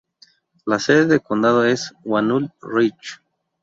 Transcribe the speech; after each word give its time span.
La 0.65 0.79
sede 0.79 1.05
de 1.05 1.19
condado 1.19 1.63
es 1.63 1.93
Walnut 2.03 2.51
Ridge. 2.59 3.21